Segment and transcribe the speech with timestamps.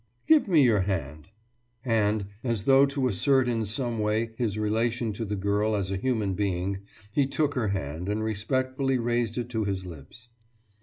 [0.27, 1.27] «»Give me your hand.«
[1.85, 5.97] And, as though to assert in some way his relation to the girl as a
[5.97, 6.79] human being,
[7.13, 10.29] he took her hand and respectfully raised it to his lips.